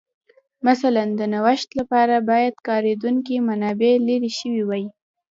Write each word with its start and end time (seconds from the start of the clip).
مثلاً 0.67 1.03
د 1.19 1.21
نوښت 1.33 1.69
لپاره 1.79 2.15
باید 2.29 2.55
کارېدونکې 2.67 3.45
منابع 3.47 3.93
لرې 4.07 4.31
شوې 4.39 4.63
وای 4.65 4.85